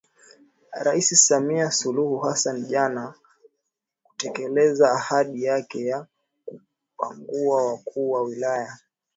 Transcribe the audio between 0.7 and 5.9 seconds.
Rais Samia Suluhu Hassan jana kutekeleza ahadi yake